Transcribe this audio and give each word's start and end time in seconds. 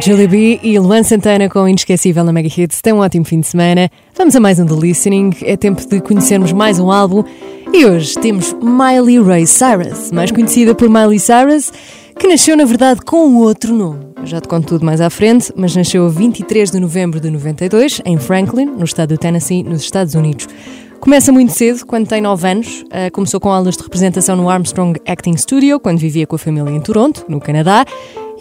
Julie 0.00 0.26
B 0.26 0.60
e 0.62 0.78
Luan 0.78 1.02
Santana 1.02 1.48
com 1.48 1.68
Inesquecível 1.68 2.24
na 2.24 2.32
Mega 2.32 2.48
Hits. 2.48 2.80
Tem 2.80 2.92
um 2.92 2.98
ótimo 2.98 3.24
fim 3.24 3.40
de 3.40 3.46
semana. 3.46 3.90
Vamos 4.16 4.34
a 4.34 4.40
mais 4.40 4.58
um 4.58 4.66
The 4.66 4.74
Listening. 4.74 5.32
É 5.42 5.56
tempo 5.56 5.86
de 5.86 6.00
conhecermos 6.00 6.52
mais 6.52 6.78
um 6.78 6.90
álbum. 6.90 7.22
E 7.72 7.84
hoje 7.86 8.14
temos 8.14 8.54
Miley 8.54 9.22
Ray 9.22 9.46
Cyrus, 9.46 10.10
mais 10.10 10.30
conhecida 10.30 10.74
por 10.74 10.88
Miley 10.88 11.18
Cyrus, 11.18 11.72
que 12.18 12.26
nasceu 12.26 12.56
na 12.56 12.64
verdade 12.64 13.00
com 13.02 13.36
outro 13.36 13.74
nome. 13.74 14.00
Eu 14.16 14.26
já 14.26 14.40
te 14.40 14.48
conto 14.48 14.66
tudo 14.66 14.84
mais 14.84 15.00
à 15.00 15.10
frente, 15.10 15.52
mas 15.56 15.74
nasceu 15.74 16.06
a 16.06 16.08
23 16.08 16.70
de 16.70 16.80
novembro 16.80 17.20
de 17.20 17.30
92, 17.30 18.00
em 18.04 18.18
Franklin, 18.18 18.66
no 18.66 18.84
estado 18.84 19.10
do 19.10 19.18
Tennessee, 19.18 19.62
nos 19.62 19.82
Estados 19.82 20.14
Unidos. 20.14 20.46
Começa 21.00 21.32
muito 21.32 21.52
cedo, 21.52 21.84
quando 21.84 22.06
tem 22.06 22.20
9 22.20 22.48
anos. 22.48 22.82
Uh, 22.82 23.10
começou 23.12 23.40
com 23.40 23.50
aulas 23.50 23.76
de 23.76 23.82
representação 23.82 24.36
no 24.36 24.48
Armstrong 24.48 25.00
Acting 25.06 25.36
Studio, 25.36 25.80
quando 25.80 25.98
vivia 25.98 26.26
com 26.26 26.36
a 26.36 26.38
família 26.38 26.70
em 26.70 26.80
Toronto, 26.80 27.24
no 27.28 27.40
Canadá 27.40 27.84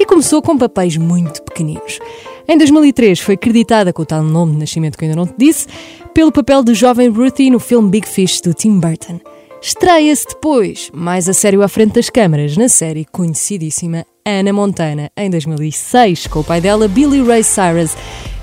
e 0.02 0.06
começou 0.06 0.42
com 0.42 0.58
papéis 0.58 0.98
muito 0.98 1.44
pequeninos. 1.44 2.00
Em 2.48 2.58
2003 2.58 3.20
foi 3.20 3.38
creditada 3.38 3.94
com 3.94 4.02
o 4.02 4.06
tal 4.06 4.24
nome 4.24 4.54
de 4.54 4.58
nascimento 4.58 4.98
que 4.98 5.06
ainda 5.06 5.16
não 5.16 5.28
te 5.28 5.36
disse, 5.38 5.68
pelo 6.12 6.32
papel 6.32 6.64
de 6.64 6.74
jovem 6.74 7.08
Ruthie 7.08 7.52
no 7.52 7.60
filme 7.60 7.88
Big 7.88 8.08
Fish 8.08 8.42
do 8.42 8.52
Tim 8.52 8.80
Burton. 8.80 9.20
Estreia-se 9.62 10.26
depois, 10.28 10.90
mais 10.92 11.30
a 11.30 11.34
sério 11.34 11.62
à 11.62 11.68
frente 11.68 11.94
das 11.94 12.10
câmaras, 12.10 12.58
na 12.58 12.68
série 12.68 13.06
conhecidíssima 13.06 14.04
Anna 14.26 14.52
Montana, 14.52 15.12
em 15.16 15.30
2006, 15.30 16.26
com 16.26 16.40
o 16.40 16.44
pai 16.44 16.60
dela, 16.60 16.88
Billy 16.88 17.22
Ray 17.22 17.44
Cyrus, 17.44 17.96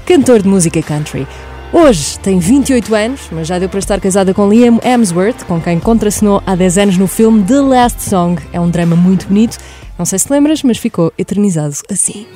cantor 0.06 0.42
de 0.42 0.48
música 0.48 0.80
country. 0.80 1.26
Hoje 1.72 2.20
tem 2.20 2.38
28 2.38 2.94
anos, 2.94 3.20
mas 3.32 3.48
já 3.48 3.58
deu 3.58 3.68
para 3.68 3.80
estar 3.80 4.00
casada 4.00 4.32
com 4.32 4.48
Liam 4.48 4.78
Hemsworth, 4.80 5.44
com 5.44 5.60
quem 5.60 5.80
contracenou 5.80 6.40
há 6.46 6.54
10 6.54 6.78
anos 6.78 6.96
no 6.96 7.08
filme 7.08 7.42
The 7.42 7.60
Last 7.60 8.02
Song. 8.04 8.40
É 8.52 8.60
um 8.60 8.70
drama 8.70 8.94
muito 8.94 9.26
bonito 9.26 9.58
não 9.98 10.06
sei 10.06 10.18
se 10.18 10.32
lembras, 10.32 10.62
mas 10.62 10.78
ficou 10.78 11.12
eternizado 11.18 11.74
assim. 11.90 12.26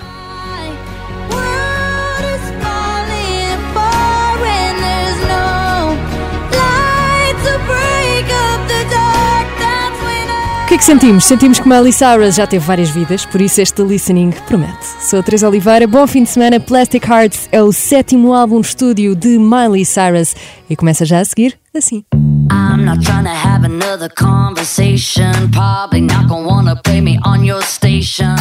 Que 10.72 10.76
é 10.76 10.78
que 10.78 10.84
sentimos? 10.86 11.24
Sentimos 11.24 11.60
que 11.60 11.68
Miley 11.68 11.92
Cyrus 11.92 12.36
já 12.36 12.46
teve 12.46 12.64
várias 12.64 12.88
vidas, 12.88 13.26
por 13.26 13.42
isso 13.42 13.60
este 13.60 13.82
listening 13.82 14.30
promete. 14.46 14.86
Sou 15.02 15.20
a 15.20 15.22
Teresa 15.22 15.46
Oliveira, 15.46 15.86
bom 15.86 16.06
fim 16.06 16.22
de 16.22 16.30
semana. 16.30 16.58
Plastic 16.58 17.06
Hearts 17.06 17.46
é 17.52 17.62
o 17.62 17.70
sétimo 17.72 18.32
álbum 18.32 18.58
de 18.62 18.68
estúdio 18.68 19.14
de 19.14 19.38
Miley 19.38 19.84
Cyrus 19.84 20.34
e 20.70 20.74
começa 20.74 21.04
já 21.04 21.20
a 21.20 21.24
seguir 21.26 21.58
assim. 21.76 22.02
I'm 22.50 22.86
not 22.86 23.04
trying 23.04 23.24
to 23.24 23.30
have 23.30 23.66
another 23.66 24.08
conversation. 24.16 25.50
Probably 25.50 26.00
not 26.00 26.26
gonna 26.26 26.48
wanna 26.48 26.76
play 26.76 27.02
me 27.02 27.18
on 27.22 27.44
your 27.44 27.62
station. 27.62 28.34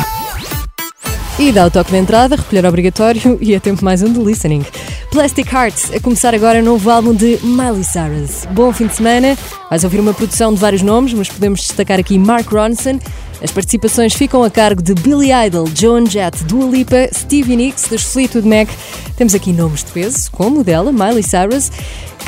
E 1.40 1.52
dá 1.52 1.66
o 1.66 1.72
toque 1.72 1.92
de 1.92 1.98
entrada, 1.98 2.36
recolher 2.36 2.66
obrigatório 2.66 3.38
e 3.42 3.54
é 3.54 3.60
tempo 3.60 3.84
mais 3.84 4.04
um 4.04 4.12
de 4.12 4.20
listening. 4.20 4.64
Plastic 5.10 5.52
Hearts, 5.52 5.92
a 5.92 6.00
começar 6.00 6.36
agora 6.36 6.60
o 6.60 6.64
novo 6.64 6.90
álbum 6.90 7.14
de 7.14 7.40
Miley 7.44 7.84
Cyrus. 7.84 8.46
Bom 8.52 8.72
fim 8.72 8.88
de 8.88 8.96
semana, 8.96 9.38
vais 9.70 9.84
ouvir 9.84 10.00
uma 10.00 10.14
produção 10.14 10.54
de 10.54 10.60
vários 10.60 10.82
nomes, 10.82 11.14
mas 11.14 11.30
podemos 11.30 11.62
destacar 11.62 12.00
aqui 12.00 12.18
Mark 12.20 12.48
Ronson. 12.52 13.00
As 13.42 13.52
participações 13.52 14.14
ficam 14.14 14.44
a 14.44 14.52
cargo 14.52 14.82
de 14.82 14.94
Billy 14.94 15.32
Idol, 15.32 15.68
Joan 15.76 16.06
Jett, 16.06 16.44
Dua 16.44 16.70
Lipa, 16.70 17.10
Stevie 17.12 17.56
Nicks, 17.56 17.88
dos 17.90 18.04
Fleetwood 18.04 18.48
Mac. 18.48 18.70
Temos 19.18 19.34
aqui 19.34 19.52
nomes 19.52 19.84
de 19.84 19.92
peso, 19.92 20.32
como 20.32 20.60
o 20.60 20.64
dela, 20.64 20.92
Miley 20.92 21.24
Cyrus, 21.24 21.72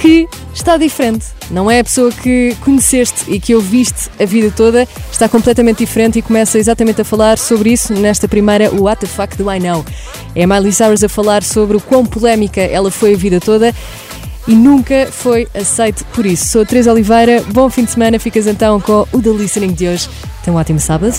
que 0.02 0.28
está 0.54 0.76
diferente. 0.76 1.26
Não 1.52 1.70
é 1.70 1.80
a 1.80 1.84
pessoa 1.84 2.12
que 2.12 2.56
conheceste 2.62 3.32
e 3.32 3.40
que 3.40 3.54
ouviste 3.54 4.10
a 4.20 4.26
vida 4.26 4.52
toda, 4.56 4.88
está 5.12 5.30
completamente 5.30 5.80
diferente 5.80 6.18
e 6.18 6.22
começa 6.22 6.58
exatamente 6.58 7.02
a 7.02 7.06
falar 7.06 7.38
sobre 7.38 7.72
isso 7.72 7.94
nesta 7.94 8.28
primeira 8.28 8.72
What 8.74 9.02
the 9.02 9.08
Fuck 9.08 9.38
Do 9.38 9.52
I 9.52 9.60
Know? 9.60 9.86
É 10.36 10.48
Miley 10.48 10.72
Cyrus 10.72 11.04
a 11.04 11.10
falar 11.10 11.44
sobre 11.44 11.78
o 11.78 11.82
quão 11.82 12.06
polémica 12.06 12.62
ela 12.62 12.90
foi 12.90 13.14
a 13.14 13.18
vida 13.18 13.40
toda 13.40 13.74
e 14.48 14.56
nunca 14.56 15.08
foi 15.12 15.48
aceite 15.54 16.04
por 16.14 16.26
isso. 16.26 16.50
Sou 16.50 16.62
a 16.62 16.66
Teresa 16.66 16.92
Oliveira, 16.92 17.44
bom 17.52 17.70
fim 17.70 17.86
de 17.86 17.92
semana, 17.92 18.20
ficas 18.20 18.48
então 18.48 18.80
com 18.80 19.08
o 19.12 19.22
The 19.22 19.30
Listening 19.30 19.74
de 19.74 19.88
hoje. 19.88 20.10
Tenha 20.44 20.56
um 20.56 20.60
ótimo 20.60 20.80
sábado. 20.80 21.14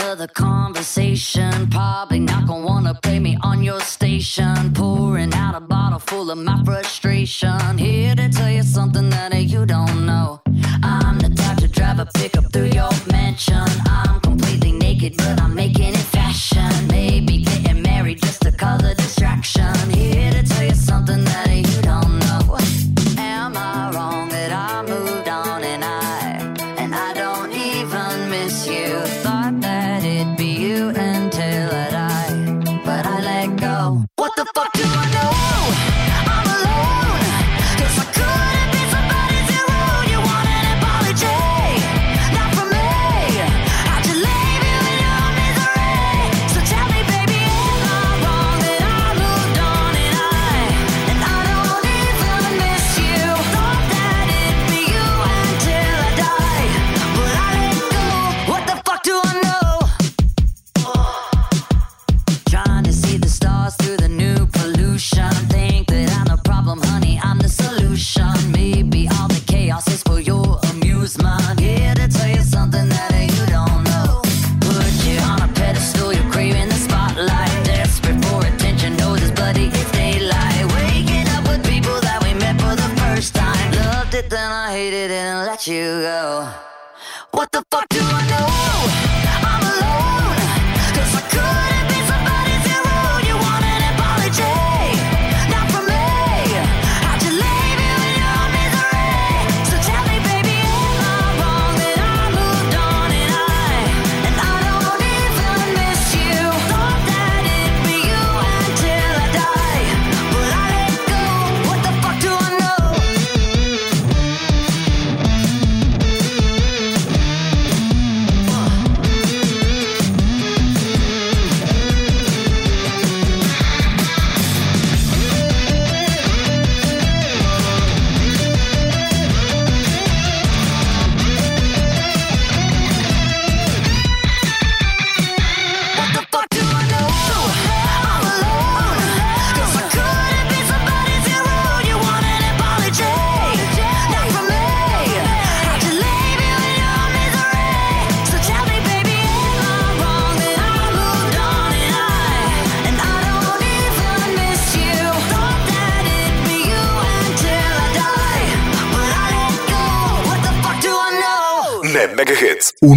Another 0.00 0.26
conversation. 0.26 1.68
Probably 1.68 2.20
not 2.20 2.46
gonna 2.46 2.66
wanna 2.66 2.94
play 2.94 3.18
me 3.20 3.36
on 3.42 3.62
your 3.62 3.80
station. 3.80 4.72
Pouring 4.72 5.32
out 5.34 5.54
a 5.54 5.60
bottle 5.60 5.98
full 5.98 6.30
of 6.30 6.38
my 6.38 6.62
frustration. 6.64 7.76
Here 7.78 8.14
to 8.14 8.28
tell 8.28 8.50
you 8.50 8.62
something 8.62 9.10
that 9.10 9.34
you 9.34 9.66
don't 9.66 10.06
know. 10.06 10.40
I'm 10.82 11.18
the 11.18 11.30
type 11.30 11.58
to 11.58 11.68
drive 11.68 11.98
a 11.98 12.06
pickup 12.14 12.52
through 12.52 12.70
your 12.80 12.90
mansion. 13.12 13.68
I'm 13.86 14.20
completely 14.20 14.72
naked, 14.72 15.16
but 15.18 15.40
I'm 15.40 15.54
making 15.54 15.94
it 15.94 16.06
fashion. 16.18 16.70
Maybe 16.88 17.44
getting 17.44 17.82
married 17.82 18.20
just 18.22 18.40
to 18.42 18.52
cause 18.52 18.82
a 18.82 18.94
distraction. 18.94 19.74
Here 19.90 20.32
to 20.32 20.42
tell 20.42 20.64
you 20.64 20.74
something 20.74 21.29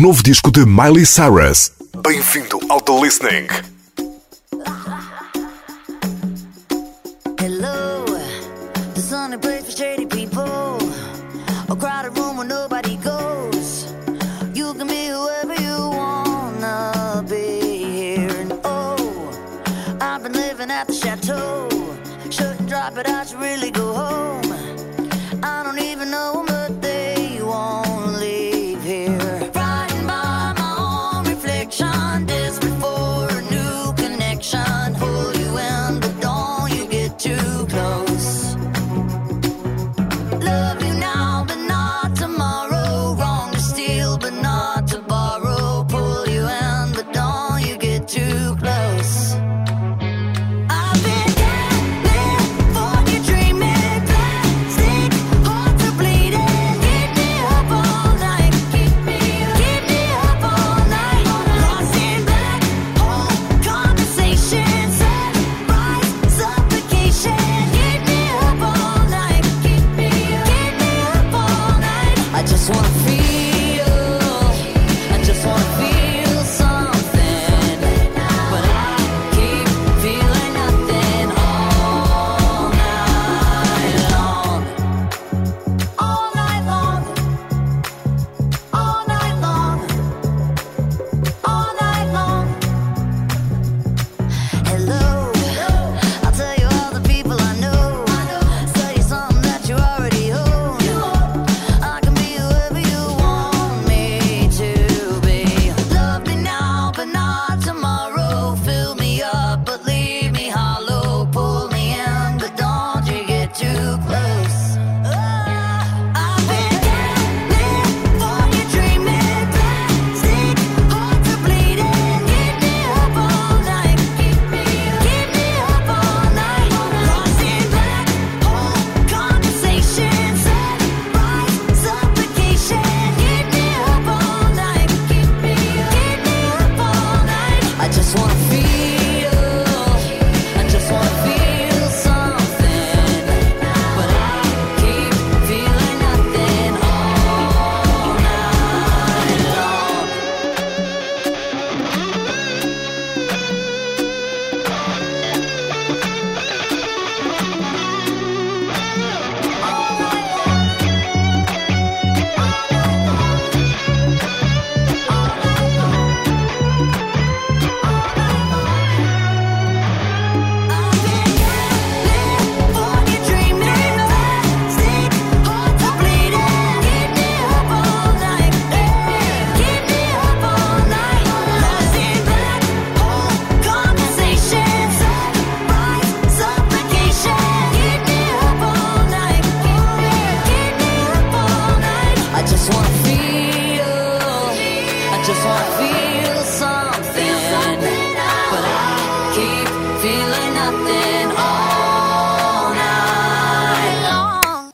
novo 0.04 0.22
disco 0.22 0.52
de 0.52 0.66
Miley 0.66 1.06
Cyrus. 1.06 1.72
Bem-vindo 2.04 2.60
ao 2.68 2.82
The 2.82 2.92
Listening. 2.92 3.73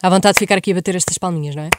Há 0.01 0.09
vontade 0.09 0.35
de 0.35 0.39
ficar 0.39 0.57
aqui 0.57 0.71
a 0.71 0.75
bater 0.75 0.95
estas 0.95 1.17
palminhas, 1.17 1.55
não 1.55 1.63
é? 1.63 1.69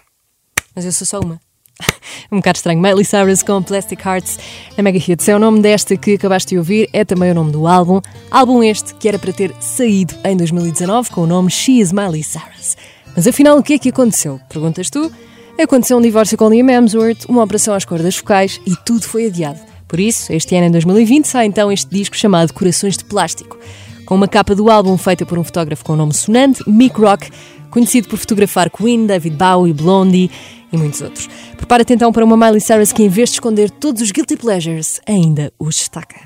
Mas 0.76 0.85
eu 0.85 0.92
sou 0.92 1.07
só 1.07 1.21
uma. 1.21 1.40
um 2.30 2.37
bocado 2.37 2.59
estranho. 2.59 2.80
Miley 2.80 3.04
Cyrus 3.04 3.42
com 3.42 3.62
Plastic 3.62 4.04
Hearts 4.04 4.38
na 4.76 4.83
Mega 4.83 4.99
Hits. 4.99 5.28
É 5.28 5.35
o 5.35 5.38
nome 5.38 5.61
desta 5.61 5.97
que 5.97 6.14
acabaste 6.14 6.50
de 6.50 6.59
ouvir, 6.59 6.88
é 6.92 7.04
também 7.04 7.30
o 7.30 7.35
nome 7.35 7.50
do 7.50 7.66
álbum. 7.66 8.00
Álbum 8.30 8.62
este 8.62 8.95
que 8.95 9.09
era 9.09 9.19
para 9.19 9.33
ter 9.33 9.54
saído 9.61 10.14
em 10.23 10.37
2019 10.37 11.11
com 11.11 11.23
o 11.23 11.26
nome 11.26 11.50
She 11.50 11.80
is 11.80 11.92
Miley 11.92 12.23
Cyrus. 12.23 12.76
Mas 13.16 13.26
afinal, 13.26 13.59
o 13.59 13.62
que 13.62 13.73
é 13.73 13.78
que 13.78 13.88
aconteceu? 13.88 14.40
Perguntas 14.49 14.90
tu? 14.90 15.11
Aconteceu 15.59 15.99
um 15.99 16.00
divórcio 16.00 16.38
com 16.38 16.49
Liam 16.49 16.69
Hemsworth, 16.69 17.25
uma 17.28 17.42
operação 17.42 17.75
às 17.75 17.85
cordas 17.85 18.16
focais 18.16 18.61
e 18.66 18.76
tudo 18.85 19.02
foi 19.02 19.26
adiado. 19.26 19.59
Por 19.90 19.99
isso, 19.99 20.32
este 20.32 20.54
ano, 20.54 20.68
em 20.68 20.70
2020, 20.70 21.25
sai 21.25 21.47
então 21.47 21.70
este 21.70 21.90
disco 21.90 22.16
chamado 22.16 22.54
Corações 22.54 22.97
de 22.97 23.04
Plástico, 23.04 23.59
com 24.06 24.14
uma 24.14 24.28
capa 24.28 24.54
do 24.54 24.70
álbum 24.70 24.97
feita 24.97 25.26
por 25.26 25.37
um 25.37 25.42
fotógrafo 25.42 25.85
com 25.85 25.94
o 25.94 25.97
nome 25.97 26.14
sonante, 26.14 26.62
Mick 26.64 27.00
Rock, 27.00 27.28
conhecido 27.70 28.06
por 28.06 28.16
fotografar 28.16 28.70
Queen, 28.70 29.04
David 29.04 29.35
Bowie, 29.35 29.73
Blondie 29.73 30.30
e 30.73 30.76
muitos 30.76 31.00
outros. 31.00 31.28
Prepara-te 31.56 31.92
então 31.92 32.12
para 32.12 32.25
uma 32.25 32.37
Miley 32.37 32.61
Cyrus 32.61 32.92
que, 32.92 33.02
em 33.02 33.09
vez 33.09 33.30
de 33.30 33.35
esconder 33.35 33.68
todos 33.68 34.00
os 34.00 34.12
guilty 34.12 34.37
pleasures, 34.37 35.00
ainda 35.09 35.52
os 35.59 35.75
destaca. 35.75 36.20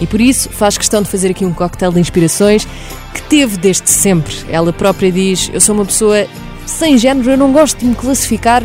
E 0.00 0.06
por 0.06 0.20
isso 0.20 0.48
faz 0.50 0.78
questão 0.78 1.02
de 1.02 1.08
fazer 1.08 1.32
aqui 1.32 1.44
um 1.44 1.52
coquetel 1.52 1.90
de 1.90 1.98
inspirações 1.98 2.68
que 3.12 3.22
teve 3.22 3.56
desde 3.56 3.90
sempre. 3.90 4.32
Ela 4.48 4.72
própria 4.72 5.10
diz: 5.10 5.50
Eu 5.52 5.60
sou 5.60 5.74
uma 5.74 5.84
pessoa 5.84 6.24
sem 6.66 6.96
género, 6.96 7.32
eu 7.32 7.36
não 7.36 7.52
gosto 7.52 7.78
de 7.78 7.86
me 7.86 7.96
classificar 7.96 8.62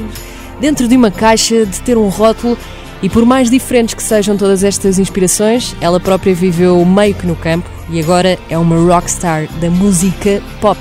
dentro 0.61 0.87
de 0.87 0.95
uma 0.95 1.09
caixa, 1.09 1.65
de 1.65 1.81
ter 1.81 1.97
um 1.97 2.07
rótulo. 2.07 2.55
E 3.03 3.09
por 3.09 3.25
mais 3.25 3.49
diferentes 3.49 3.93
que 3.93 4.01
sejam 4.01 4.37
todas 4.37 4.63
estas 4.63 4.97
inspirações, 4.97 5.75
ela 5.81 5.99
própria 5.99 6.33
viveu 6.33 6.83
meio 6.85 7.13
que 7.13 7.27
no 7.27 7.35
campo 7.35 7.69
e 7.89 7.99
agora 7.99 8.39
é 8.49 8.57
uma 8.57 8.77
rockstar 8.77 9.45
da 9.59 9.69
música 9.69 10.41
pop. 10.61 10.79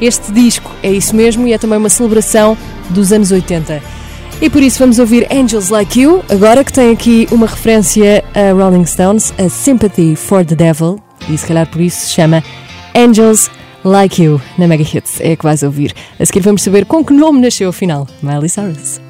Este 0.00 0.32
disco 0.32 0.70
é 0.82 0.90
isso 0.90 1.14
mesmo 1.14 1.46
e 1.46 1.52
é 1.52 1.58
também 1.58 1.78
uma 1.78 1.88
celebração 1.88 2.58
dos 2.90 3.12
anos 3.12 3.30
80. 3.30 3.80
E 4.42 4.50
por 4.50 4.60
isso 4.60 4.80
vamos 4.80 4.98
ouvir 4.98 5.26
Angels 5.32 5.70
Like 5.70 6.00
You, 6.00 6.22
agora 6.28 6.64
que 6.64 6.72
tem 6.72 6.90
aqui 6.90 7.28
uma 7.30 7.46
referência 7.46 8.24
a 8.34 8.52
Rolling 8.52 8.84
Stones, 8.84 9.32
a 9.38 9.48
Sympathy 9.48 10.16
for 10.16 10.44
the 10.44 10.56
Devil, 10.56 11.00
e 11.30 11.38
se 11.38 11.46
calhar 11.46 11.66
por 11.68 11.80
isso 11.80 12.06
se 12.06 12.10
chama 12.10 12.42
Angels 12.92 13.48
Like 13.84 14.20
You, 14.20 14.40
na 14.58 14.66
Mega 14.66 14.82
Hits. 14.82 15.20
É 15.20 15.36
que 15.36 15.44
vais 15.44 15.62
ouvir. 15.62 15.94
A 16.18 16.26
seguir 16.26 16.40
vamos 16.40 16.62
saber 16.62 16.84
com 16.84 17.04
que 17.04 17.14
nome 17.14 17.40
nasceu 17.40 17.70
afinal 17.70 18.06
Miley 18.20 18.48
Cyrus. 18.48 19.05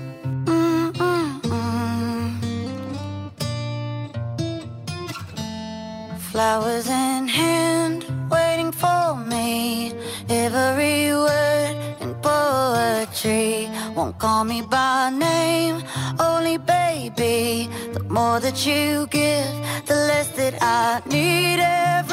Flowers 6.36 6.86
in 6.86 7.28
hand, 7.28 8.04
waiting 8.30 8.70
for 8.70 9.16
me. 9.16 9.94
Every 10.28 11.10
word 11.10 11.76
in 12.02 12.14
poetry. 12.16 13.70
Won't 13.94 14.18
call 14.18 14.44
me 14.44 14.60
by 14.60 15.08
name, 15.08 15.82
only 16.20 16.58
baby. 16.58 17.70
The 17.94 18.04
more 18.10 18.38
that 18.40 18.66
you 18.66 19.06
give, 19.06 19.54
the 19.86 19.94
less 19.94 20.28
that 20.32 20.58
I 20.60 21.00
need. 21.08 21.58
Every 21.58 22.05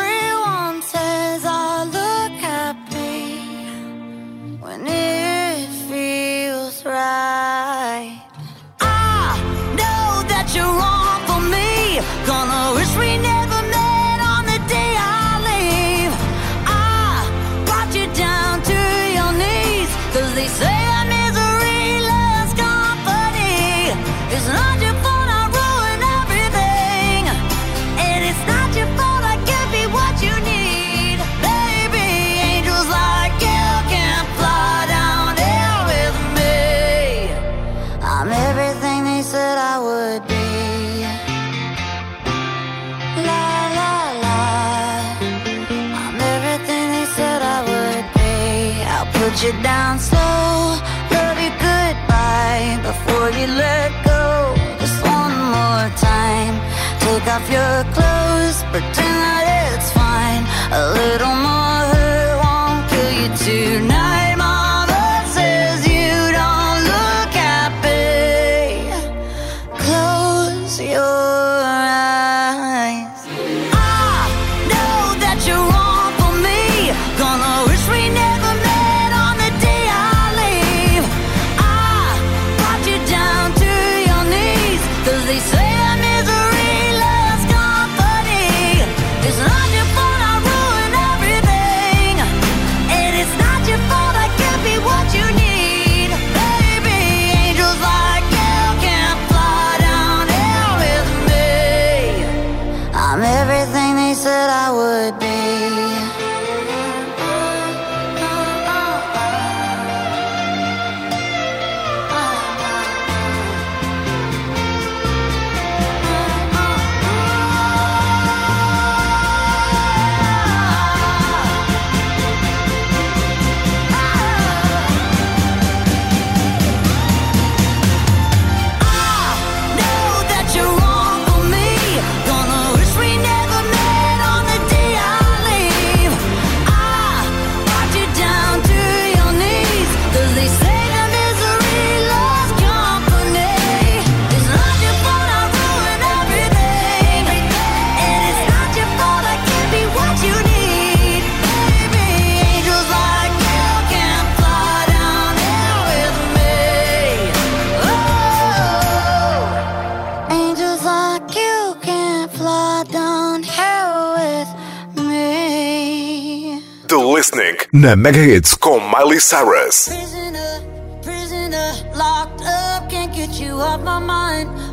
listening 167.34 167.58
na 167.74 167.96
Megahits 167.96 168.56
com 168.56 168.80
Miley 168.80 169.20
Cyrus. 169.20 169.90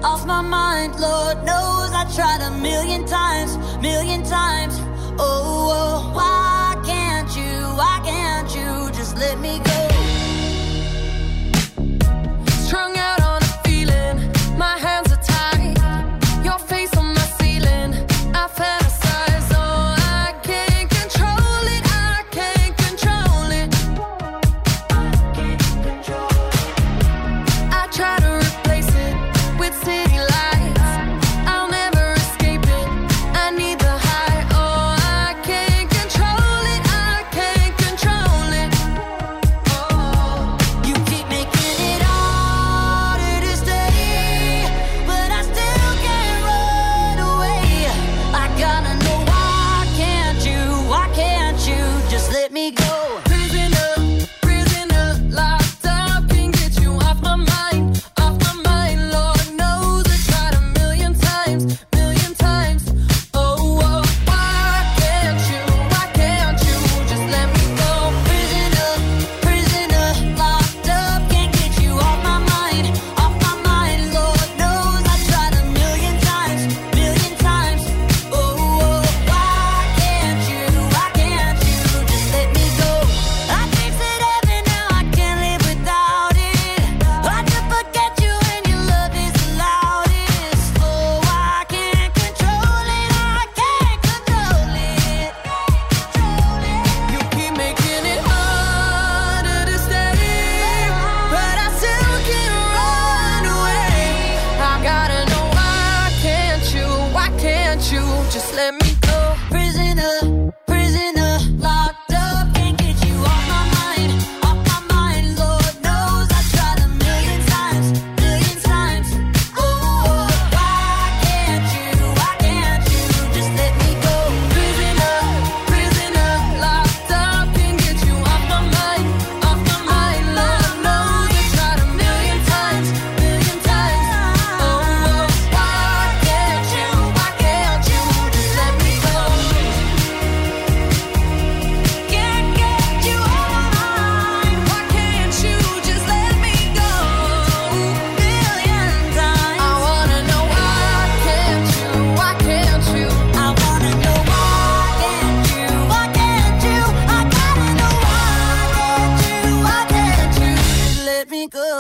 Off 0.03 0.25
my 0.27 0.41
mind. 0.41 0.99
Lord 0.99 1.45
knows 1.45 1.93
I 1.93 2.05
tried 2.15 2.41
a 2.41 2.51
million 2.61 3.05
times, 3.07 3.57
million 3.81 4.23
times. 4.23 4.79
oh. 5.19 5.69
oh. 5.73 5.90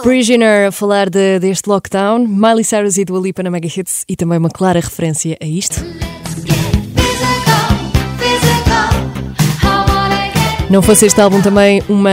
Prisoner 0.02 0.68
a 0.68 0.72
falar 0.72 1.08
de- 1.10 1.38
deste 1.38 1.68
lockdown, 1.68 2.26
Miley 2.26 2.64
Cyrus 2.64 2.96
e 2.98 3.04
Dua 3.04 3.20
Lipa 3.20 3.42
na 3.42 3.50
Mega 3.50 3.68
Hits 3.68 4.04
e 4.08 4.16
também 4.16 4.38
uma 4.38 4.48
clara 4.50 4.80
referência 4.80 5.36
a 5.40 5.44
isto. 5.46 5.84
Não 10.70 10.80
fosse 10.82 11.06
este 11.06 11.20
álbum 11.20 11.42
também 11.42 11.82
uma 11.88 12.10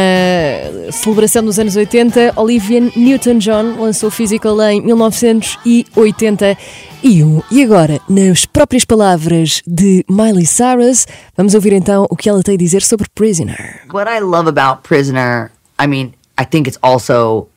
celebração 0.92 1.46
dos 1.46 1.60
anos 1.60 1.76
80, 1.76 2.34
Olivia 2.36 2.80
Newton-John 2.96 3.80
lançou 3.80 4.10
Physical 4.10 4.60
em 4.64 4.82
1981. 4.82 7.44
E 7.52 7.64
agora, 7.64 8.02
nas 8.10 8.48
próprias 8.48 8.84
palavras 8.84 9.62
de 9.68 10.04
Miley 10.10 10.48
Cyrus, 10.48 11.06
vamos 11.38 11.54
ouvir 11.54 11.74
então 11.74 12.08
o 12.10 12.16
que 12.16 12.28
ela 12.28 12.42
tem 12.42 12.56
a 12.56 12.58
dizer 12.58 12.82
sobre 12.82 13.08
Prisoner. 13.14 13.82
What 13.94 14.10
I 14.10 14.20
love 14.22 14.50
about 14.50 14.82
Prisoner, 14.82 15.52
I 15.80 15.86
mean, 15.86 16.14
I 16.42 16.44
think 16.44 16.68
it's 16.68 16.80
also 16.82 17.48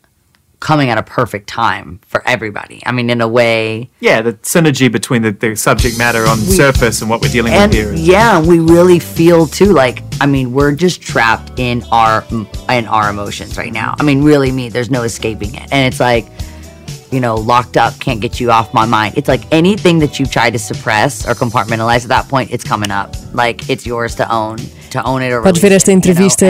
coming 0.60 0.90
at 0.90 0.98
a 0.98 1.02
perfect 1.02 1.48
time 1.48 2.00
for 2.06 2.22
everybody. 2.28 2.82
I 2.86 2.92
mean, 2.92 3.08
in 3.10 3.20
a 3.20 3.28
way, 3.28 3.88
Yeah, 4.00 4.20
the 4.22 4.34
synergy 4.34 4.92
between 4.92 5.22
the, 5.22 5.32
the 5.32 5.56
subject 5.56 5.96
matter 5.98 6.26
on 6.26 6.36
surface 6.38 7.00
and 7.00 7.08
what 7.10 7.22
we're 7.22 7.30
dealing 7.32 7.52
and 7.54 7.70
with 7.72 7.80
here. 7.80 7.92
is- 7.94 8.06
yeah, 8.06 8.40
we 8.40 8.60
really 8.60 8.98
feel 8.98 9.46
too 9.46 9.72
like 9.72 10.02
I 10.20 10.26
mean, 10.26 10.52
we're 10.52 10.72
just 10.72 11.00
trapped 11.00 11.58
in 11.58 11.82
our 11.90 12.24
in 12.68 12.86
our 12.86 13.08
emotions 13.08 13.56
right 13.56 13.72
now. 13.72 13.94
I 13.98 14.02
mean, 14.02 14.22
really, 14.22 14.52
me, 14.52 14.68
there's 14.68 14.90
no 14.90 15.02
escaping 15.02 15.54
it, 15.54 15.68
and 15.72 15.90
it's 15.92 16.00
like. 16.00 16.26
You 17.12 17.18
know, 17.18 17.34
locked 17.34 17.76
up, 17.76 17.98
can't 17.98 18.20
get 18.20 18.38
you 18.38 18.52
off 18.52 18.72
my 18.72 18.86
mind. 18.86 19.14
It's 19.18 19.26
like 19.26 19.40
anything 19.50 19.98
that 19.98 20.20
you 20.20 20.26
try 20.26 20.48
to 20.48 20.60
suppress 20.60 21.26
or 21.26 21.34
compartmentalize 21.34 22.04
at 22.04 22.08
that 22.10 22.28
point, 22.28 22.52
it's 22.52 22.62
coming 22.62 22.92
up. 22.92 23.16
Like 23.34 23.68
it's 23.68 23.84
yours 23.84 24.14
to 24.14 24.32
own, 24.32 24.58
Podes 25.42 25.62
ver 25.62 25.72
esta 25.72 25.92
entrevista, 25.92 26.44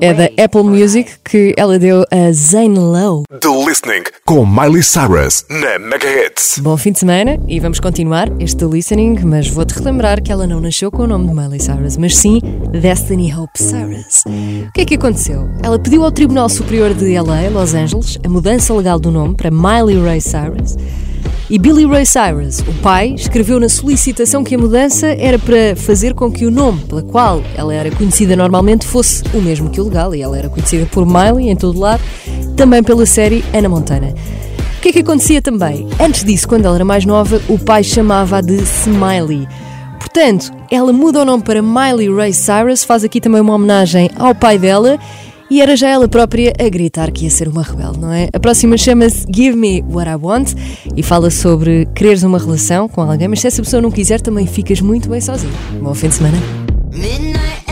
é 0.00 0.14
da 0.14 0.44
Apple 0.44 0.62
Music 0.64 1.10
que 1.24 1.54
ela 1.56 1.78
deu 1.78 2.04
a 2.10 2.32
Zane 2.32 2.78
Lowe. 2.78 3.24
The 3.40 3.48
Listening 3.48 4.04
com 4.26 4.44
Miley 4.44 4.82
Cyrus 4.82 5.44
na 5.48 5.78
Mega 5.78 6.06
Hits. 6.06 6.58
Bom 6.58 6.76
fim 6.76 6.92
de 6.92 6.98
semana 6.98 7.38
e 7.48 7.58
vamos 7.58 7.80
continuar 7.80 8.28
este 8.38 8.64
listening, 8.64 9.18
mas 9.24 9.48
vou-te 9.48 9.72
relembrar 9.72 10.22
que 10.22 10.30
ela 10.30 10.46
não 10.46 10.60
nasceu 10.60 10.90
com 10.90 11.04
o 11.04 11.06
nome 11.06 11.28
de 11.28 11.34
Miley 11.34 11.60
Cyrus, 11.60 11.96
mas 11.96 12.16
sim 12.16 12.40
Destiny 12.70 13.32
Hope 13.34 13.58
Cyrus. 13.58 14.24
O 14.26 14.72
que 14.72 14.82
é 14.82 14.84
que 14.84 14.94
aconteceu? 14.96 15.48
Ela 15.62 15.78
pediu 15.78 16.04
ao 16.04 16.10
Tribunal 16.10 16.48
Superior 16.48 16.92
de 16.92 17.18
LA, 17.18 17.48
Los 17.50 17.72
Angeles, 17.74 18.18
a 18.24 18.28
mudança 18.28 18.74
legal 18.74 18.98
do 18.98 19.10
nome 19.10 19.34
para 19.34 19.50
Miley 19.50 20.02
Ray 20.02 20.20
Cyrus. 20.20 20.76
E 21.48 21.60
Billy 21.60 21.86
Ray 21.86 22.04
Cyrus, 22.04 22.58
o 22.58 22.72
pai, 22.82 23.14
escreveu 23.16 23.60
na 23.60 23.68
solicitação 23.68 24.42
que 24.42 24.56
a 24.56 24.58
mudança 24.58 25.06
era 25.06 25.38
para 25.38 25.76
fazer 25.76 26.12
com 26.12 26.28
que 26.30 26.44
o 26.44 26.50
nome 26.50 26.80
pela 26.80 27.04
qual 27.04 27.40
ela 27.54 27.72
era 27.72 27.88
conhecida 27.92 28.34
normalmente 28.34 28.84
fosse 28.84 29.22
o 29.32 29.40
mesmo 29.40 29.70
que 29.70 29.80
o 29.80 29.84
legal, 29.84 30.12
e 30.12 30.20
ela 30.20 30.36
era 30.36 30.48
conhecida 30.48 30.86
por 30.86 31.06
Miley 31.06 31.48
em 31.48 31.54
todo 31.54 31.78
lado, 31.78 32.02
também 32.56 32.82
pela 32.82 33.06
série 33.06 33.44
Anna 33.54 33.68
Montana. 33.68 34.12
O 34.76 34.80
que 34.80 34.88
é 34.88 34.92
que 34.92 34.98
acontecia 34.98 35.40
também? 35.40 35.86
Antes 36.00 36.24
disso, 36.24 36.48
quando 36.48 36.64
ela 36.64 36.74
era 36.74 36.84
mais 36.84 37.04
nova, 37.04 37.40
o 37.48 37.56
pai 37.56 37.84
chamava-a 37.84 38.40
de 38.40 38.56
Smiley. 38.56 39.46
Portanto, 40.00 40.52
ela 40.68 40.92
muda 40.92 41.22
o 41.22 41.24
nome 41.24 41.44
para 41.44 41.62
Miley 41.62 42.12
Ray 42.12 42.32
Cyrus, 42.32 42.82
faz 42.82 43.04
aqui 43.04 43.20
também 43.20 43.40
uma 43.40 43.54
homenagem 43.54 44.10
ao 44.16 44.34
pai 44.34 44.58
dela 44.58 44.98
e 45.50 45.60
era 45.60 45.76
já 45.76 45.88
ela 45.88 46.08
própria 46.08 46.52
a 46.58 46.68
gritar 46.68 47.10
que 47.10 47.24
ia 47.24 47.30
ser 47.30 47.48
uma 47.48 47.62
rebelde, 47.62 47.98
não 47.98 48.12
é? 48.12 48.28
A 48.32 48.40
próxima 48.40 48.76
chama-se 48.76 49.26
Give 49.32 49.56
Me 49.56 49.82
What 49.82 50.10
I 50.10 50.14
Want 50.20 50.52
e 50.96 51.02
fala 51.02 51.30
sobre 51.30 51.86
quereres 51.94 52.22
uma 52.22 52.38
relação 52.38 52.88
com 52.88 53.02
alguém, 53.02 53.28
mas 53.28 53.40
se 53.40 53.46
essa 53.46 53.62
pessoa 53.62 53.80
não 53.80 53.90
quiser, 53.90 54.20
também 54.20 54.46
ficas 54.46 54.80
muito 54.80 55.08
bem 55.08 55.20
sozinho. 55.20 55.52
Bom 55.80 55.94
fim 55.94 56.08
de 56.08 56.14
semana. 56.14 56.38
Midnight 56.92 57.65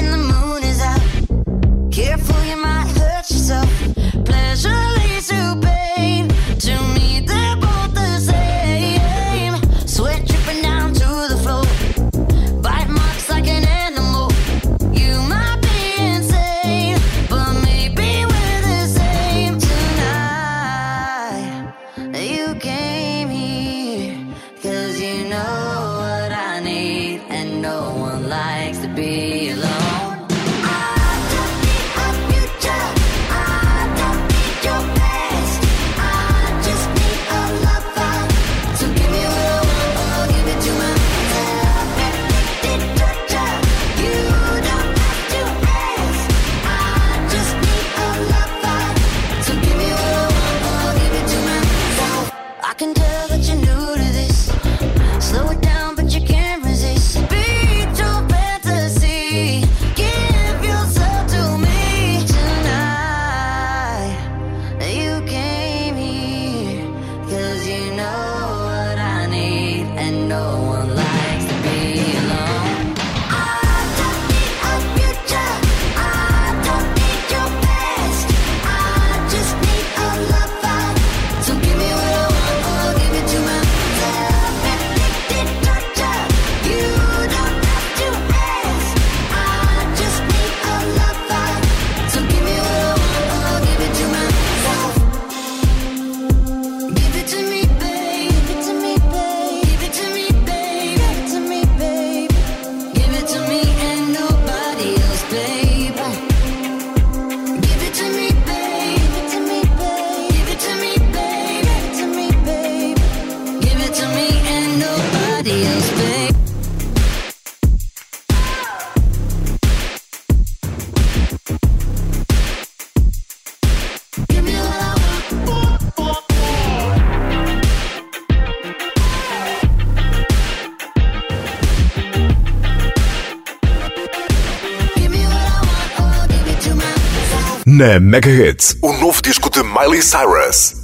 Na 137.76 137.98
Mega 137.98 138.30
Hits, 138.30 138.76
o 138.80 138.92
novo 138.92 139.20
disco 139.20 139.50
de 139.50 139.60
Miley 139.64 140.00
Cyrus. 140.00 140.83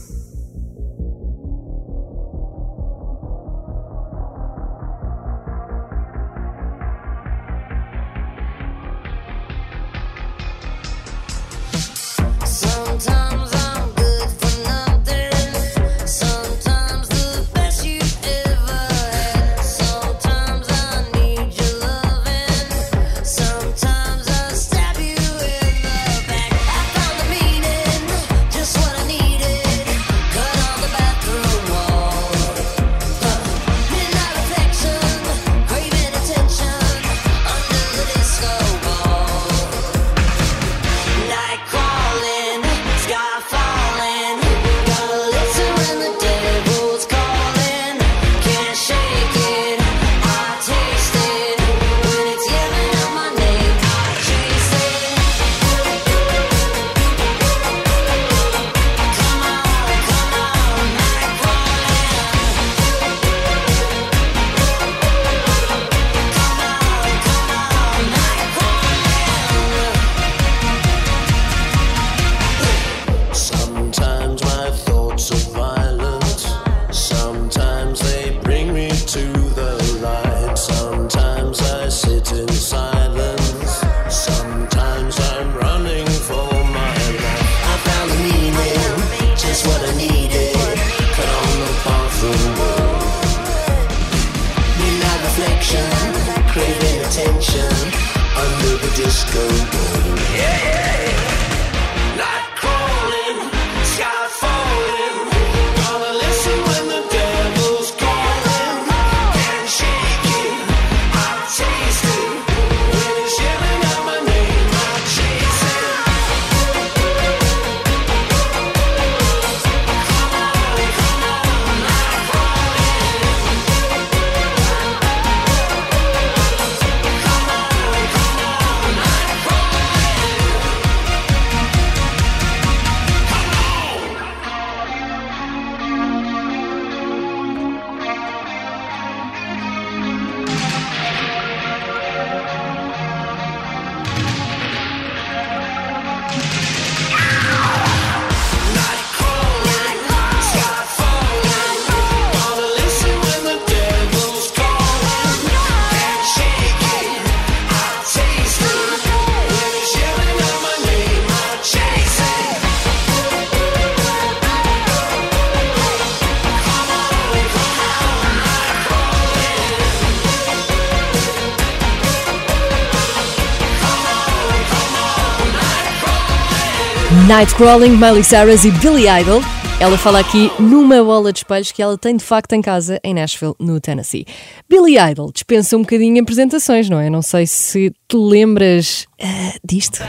Nightcrawling, 177.30 177.90
Miley 177.90 178.24
Cyrus 178.24 178.64
e 178.64 178.72
Billy 178.72 179.06
Idol. 179.08 179.40
Ela 179.78 179.96
fala 179.96 180.18
aqui 180.18 180.50
numa 180.58 181.00
bola 181.04 181.32
de 181.32 181.38
espelhos 181.38 181.70
que 181.70 181.80
ela 181.80 181.96
tem 181.96 182.16
de 182.16 182.24
facto 182.24 182.54
em 182.54 182.60
casa 182.60 182.98
em 183.04 183.14
Nashville, 183.14 183.54
no 183.56 183.80
Tennessee. 183.80 184.26
Billy 184.68 184.98
Idol 184.98 185.30
dispensa 185.32 185.76
um 185.76 185.82
bocadinho 185.82 186.20
apresentações, 186.20 186.90
não 186.90 186.98
é? 186.98 187.08
Não 187.08 187.22
sei 187.22 187.46
se 187.46 187.92
te 188.08 188.16
lembras 188.16 189.06
uh, 189.22 189.58
disto. 189.64 190.00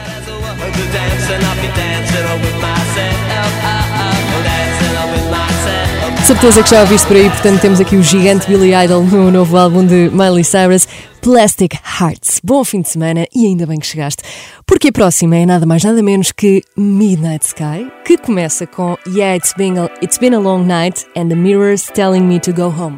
Certeza 6.36 6.64
que 6.64 6.70
já 6.70 6.80
ouviste 6.80 7.08
por 7.08 7.18
aí, 7.18 7.30
portanto 7.30 7.60
temos 7.60 7.82
aqui 7.82 7.98
o 7.98 8.02
gigante 8.02 8.48
Billy 8.48 8.74
Idol 8.74 9.04
no 9.04 9.30
novo 9.30 9.58
álbum 9.58 9.86
de 9.86 10.10
Miley 10.14 10.46
Cyrus, 10.46 10.88
Plastic 11.22 11.74
Hearts. 12.00 12.40
Bom 12.42 12.64
fim 12.64 12.80
de 12.80 12.88
semana 12.88 13.28
e 13.36 13.48
ainda 13.48 13.66
bem 13.66 13.78
que 13.78 13.86
chegaste, 13.86 14.24
porque 14.66 14.88
a 14.88 14.92
próxima 14.94 15.36
é 15.36 15.46
nada 15.46 15.66
mais 15.66 15.84
nada 15.84 16.02
menos 16.02 16.32
que 16.32 16.64
Midnight 16.78 17.46
Sky, 17.46 17.92
que 18.06 18.18
começa 18.18 18.66
com 18.66 18.98
Yeah, 19.06 19.36
it's 19.36 19.54
been 19.58 19.78
a, 19.78 19.90
it's 20.02 20.18
been 20.18 20.34
a 20.34 20.40
long 20.40 20.66
night 20.66 21.06
and 21.18 21.28
the 21.28 21.36
mirrors 21.36 21.88
telling 21.88 22.22
me 22.22 22.40
to 22.40 22.54
go 22.54 22.70
home. 22.70 22.98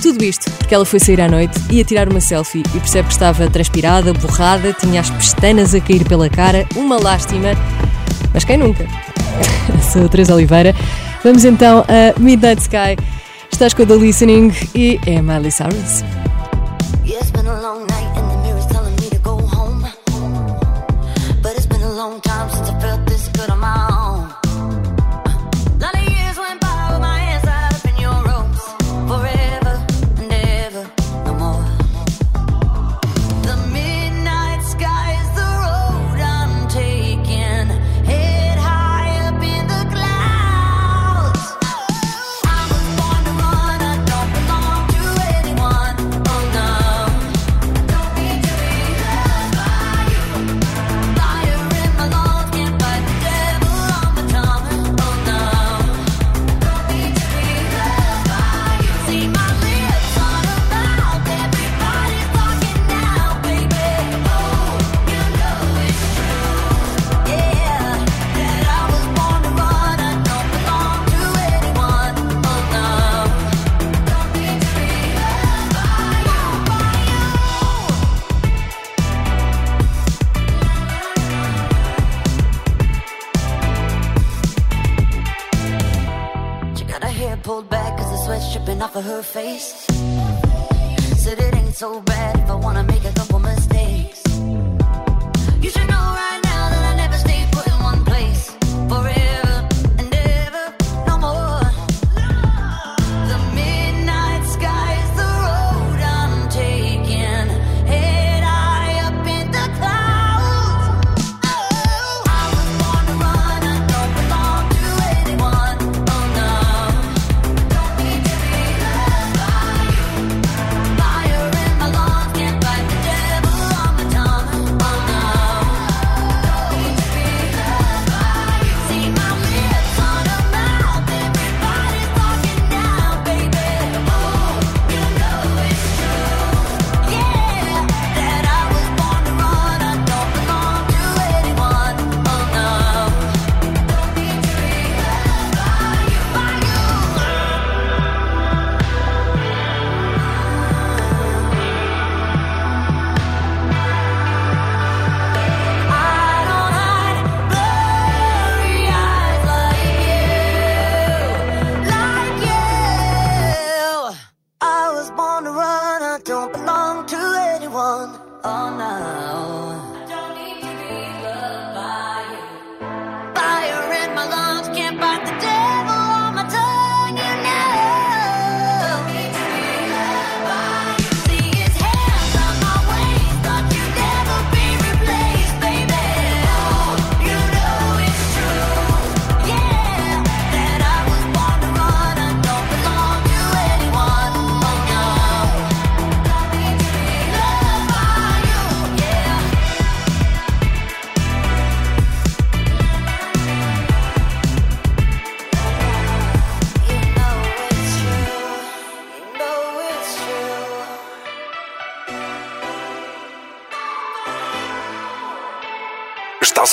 Tudo 0.00 0.24
isto 0.24 0.50
porque 0.52 0.74
ela 0.74 0.86
foi 0.86 0.98
sair 0.98 1.20
à 1.20 1.28
noite, 1.28 1.60
ia 1.70 1.84
tirar 1.84 2.08
uma 2.08 2.22
selfie 2.22 2.62
e 2.74 2.80
percebe 2.80 3.08
que 3.08 3.12
estava 3.12 3.50
transpirada, 3.50 4.14
borrada, 4.14 4.72
tinha 4.72 5.02
as 5.02 5.10
pestanas 5.10 5.74
a 5.74 5.80
cair 5.80 6.08
pela 6.08 6.30
cara, 6.30 6.66
uma 6.74 6.96
lástima. 6.96 7.50
Mas 8.32 8.44
quem 8.44 8.56
nunca? 8.56 8.86
Sou 9.92 10.06
a 10.06 10.08
Teresa 10.08 10.34
Oliveira. 10.34 10.74
Vamos 11.24 11.44
então 11.44 11.84
a 11.88 12.18
Midnight 12.18 12.62
Sky. 12.62 12.96
Estás 13.50 13.74
com 13.74 13.84
a 13.84 13.86
The 13.86 13.94
Listening 13.94 14.52
e 14.74 14.98
é 15.06 15.22
Miley 15.22 15.52
Cyrus. 15.52 16.02
Yeah, 17.06 17.91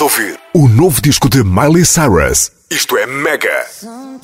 Ouvir 0.00 0.40
o 0.54 0.66
novo 0.66 0.98
disco 1.02 1.28
de 1.28 1.44
Miley 1.44 1.84
Cyrus. 1.84 2.50
Isto 2.70 2.96
é 2.96 3.06
Mega. 3.06 3.66
Sometimes 3.68 4.22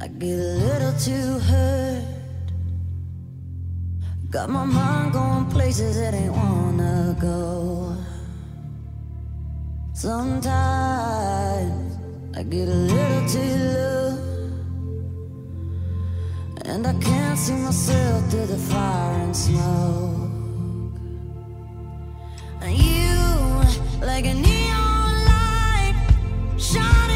I 0.00 0.06
get 0.06 0.38
a 0.38 0.54
little 0.62 0.92
too 0.92 1.40
hurt. 1.40 2.04
Got 4.30 4.48
my 4.48 4.64
mind 4.64 5.12
going 5.12 5.46
places 5.46 5.96
it 5.96 6.14
ain't 6.14 6.32
wanna 6.32 7.16
go. 7.20 7.96
Sometimes 9.92 10.38
I 12.36 12.44
get 12.44 12.68
a 12.68 12.72
little 12.72 13.28
too 13.28 13.56
low. 13.74 14.18
And 16.64 16.86
I 16.86 16.94
can't 17.00 17.36
see 17.36 17.56
myself 17.56 18.30
through 18.30 18.46
the 18.46 18.56
fire 18.56 19.20
and 19.24 19.36
smoke. 19.36 20.30
And 22.62 22.78
you, 22.78 22.99
like 24.00 24.24
a 24.24 24.34
neon 24.34 25.24
light, 25.26 25.94
shining 26.56 27.09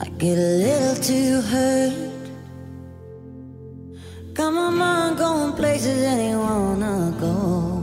I 0.00 0.08
get 0.18 0.36
a 0.36 0.50
little 0.64 0.96
too 1.02 1.40
hurt. 1.40 1.92
Got 4.34 4.52
my 4.52 4.70
mind 4.70 5.16
going 5.16 5.52
places 5.54 6.02
ain't 6.04 6.38
wanna 6.38 7.14
go. 7.18 7.76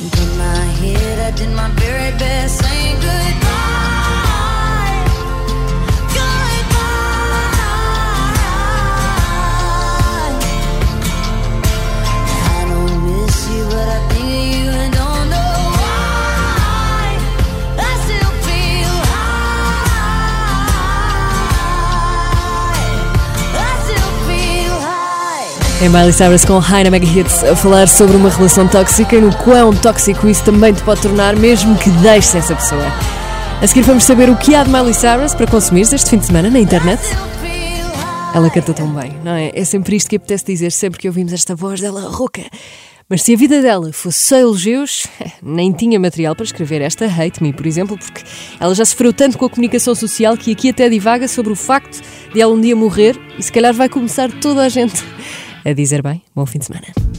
Into 0.00 0.24
my 0.38 0.64
head, 0.80 1.18
I 1.32 1.36
did 1.36 1.50
my 1.54 1.68
very 1.72 2.10
best, 2.18 2.64
É 25.82 25.88
Miley 25.88 26.12
Cyrus 26.12 26.44
com 26.44 26.60
Mega 26.90 27.06
Hits 27.06 27.42
a 27.42 27.56
falar 27.56 27.88
sobre 27.88 28.14
uma 28.14 28.28
relação 28.28 28.68
tóxica 28.68 29.16
e 29.16 29.20
no 29.22 29.34
quão 29.34 29.74
tóxico 29.74 30.28
isso 30.28 30.44
também 30.44 30.74
te 30.74 30.82
pode 30.82 31.00
tornar, 31.00 31.34
mesmo 31.34 31.74
que 31.78 31.88
deixes 31.88 32.34
essa 32.34 32.54
pessoa. 32.54 32.84
A 33.62 33.66
seguir 33.66 33.80
vamos 33.80 34.04
saber 34.04 34.28
o 34.28 34.36
que 34.36 34.54
há 34.54 34.62
de 34.62 34.68
Miley 34.68 34.92
Cyrus 34.92 35.34
para 35.34 35.46
consumir 35.46 35.80
este 35.80 36.10
fim 36.10 36.18
de 36.18 36.26
semana 36.26 36.50
na 36.50 36.60
internet. 36.60 37.00
Ela 38.34 38.50
canta 38.50 38.74
tão 38.74 38.92
bem, 38.92 39.16
não 39.24 39.32
é? 39.32 39.52
É 39.54 39.64
sempre 39.64 39.96
isto 39.96 40.10
que 40.10 40.16
apetece 40.16 40.44
dizer 40.44 40.70
sempre 40.70 41.00
que 41.00 41.08
ouvimos 41.08 41.32
esta 41.32 41.56
voz 41.56 41.80
dela 41.80 42.02
rouca. 42.10 42.42
Mas 43.08 43.22
se 43.22 43.32
a 43.32 43.36
vida 43.38 43.62
dela 43.62 43.90
fosse 43.90 44.18
só 44.18 44.36
elogios, 44.36 45.06
nem 45.42 45.72
tinha 45.72 45.98
material 45.98 46.36
para 46.36 46.44
escrever 46.44 46.82
esta 46.82 47.06
Hate 47.06 47.42
Me, 47.42 47.54
por 47.54 47.66
exemplo, 47.66 47.96
porque 47.96 48.22
ela 48.60 48.74
já 48.74 48.84
sofreu 48.84 49.14
tanto 49.14 49.38
com 49.38 49.46
a 49.46 49.50
comunicação 49.50 49.94
social 49.94 50.36
que 50.36 50.52
aqui 50.52 50.68
até 50.68 50.90
divaga 50.90 51.26
sobre 51.26 51.50
o 51.50 51.56
facto 51.56 52.02
de 52.34 52.38
ela 52.38 52.52
um 52.52 52.60
dia 52.60 52.76
morrer 52.76 53.18
e 53.38 53.42
se 53.42 53.50
calhar 53.50 53.72
vai 53.72 53.88
começar 53.88 54.30
toda 54.30 54.62
a 54.62 54.68
gente 54.68 55.02
a 55.64 55.72
dizer 55.72 56.02
bem, 56.02 56.22
bom 56.34 56.46
fim 56.46 56.58
de 56.58 56.66
semana. 56.66 57.09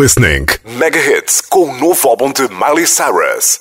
Listening. 0.00 0.46
Mega 0.78 0.98
Hits 0.98 1.42
com 1.42 1.68
o 1.68 1.74
novo 1.76 2.08
álbum 2.08 2.32
de 2.32 2.48
Miley 2.48 2.86
Cyrus. 2.86 3.58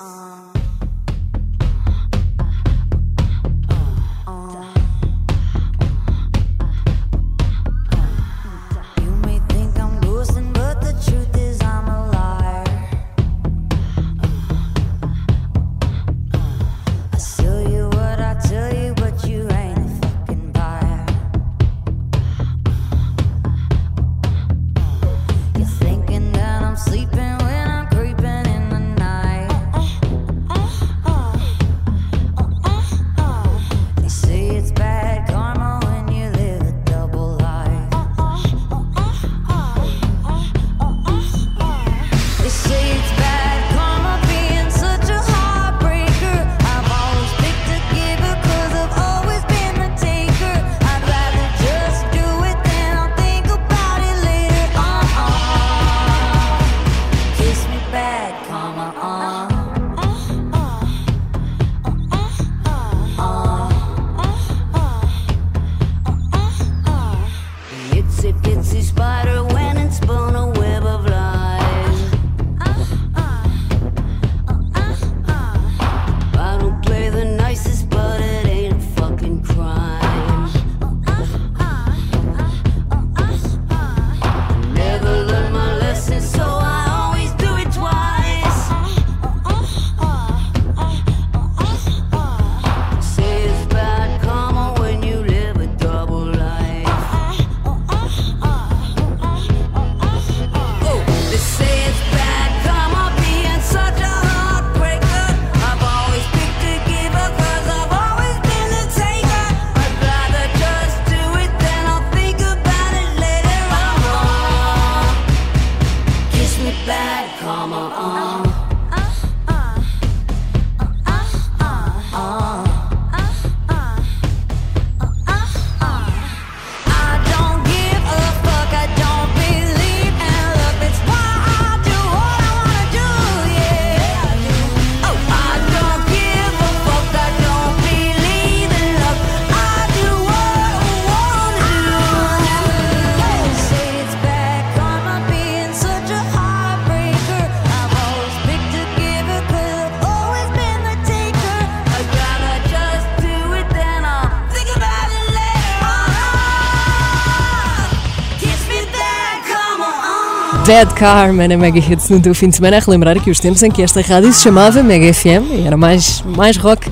Bad 160.69 160.93
Karma 160.93 161.47
na 161.47 161.57
Mega 161.57 161.79
Hits 161.79 162.09
no 162.09 162.21
teu 162.21 162.35
fim 162.35 162.47
de 162.47 162.57
semana. 162.57 162.77
A 162.77 162.79
relembrar 162.79 163.17
aqui 163.17 163.31
os 163.31 163.39
tempos 163.39 163.63
em 163.63 163.71
que 163.71 163.81
esta 163.81 164.01
rádio 164.01 164.31
se 164.31 164.43
chamava 164.43 164.83
Mega 164.83 165.11
FM 165.11 165.49
e 165.51 165.65
era 165.65 165.75
mais, 165.75 166.21
mais 166.21 166.57
rock. 166.57 166.87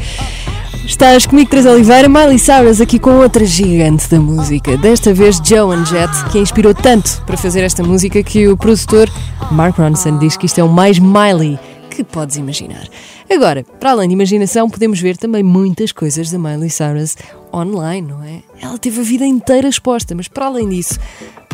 Estás 0.83 1.27
comigo, 1.27 1.47
Teresa 1.47 1.69
Oliveira, 1.69 2.09
Miley 2.09 2.39
Cyrus 2.39 2.81
aqui 2.81 2.97
com 2.97 3.11
outra 3.19 3.45
gigante 3.45 4.09
da 4.09 4.19
música. 4.19 4.75
Desta 4.77 5.13
vez 5.13 5.39
Joan 5.45 5.85
Jett, 5.85 6.11
que 6.31 6.39
a 6.39 6.41
inspirou 6.41 6.73
tanto 6.73 7.21
para 7.21 7.37
fazer 7.37 7.61
esta 7.61 7.83
música 7.83 8.23
que 8.23 8.47
o 8.47 8.57
produtor 8.57 9.11
Mark 9.51 9.77
Ronson 9.77 10.17
diz 10.17 10.35
que 10.35 10.47
isto 10.47 10.57
é 10.57 10.63
o 10.63 10.69
mais 10.69 10.97
Miley 10.97 11.59
que 11.91 12.03
podes 12.03 12.35
imaginar. 12.35 12.87
Agora, 13.29 13.63
para 13.79 13.91
além 13.91 14.07
de 14.07 14.15
imaginação, 14.15 14.67
podemos 14.71 14.99
ver 14.99 15.17
também 15.17 15.43
muitas 15.43 15.91
coisas 15.91 16.31
da 16.31 16.39
Miley 16.39 16.71
Cyrus 16.71 17.15
online, 17.53 18.07
não 18.07 18.23
é? 18.23 18.41
Ela 18.59 18.79
teve 18.79 19.01
a 19.01 19.03
vida 19.03 19.25
inteira 19.25 19.67
exposta, 19.67 20.15
mas 20.15 20.27
para 20.27 20.47
além 20.47 20.67
disso, 20.67 20.99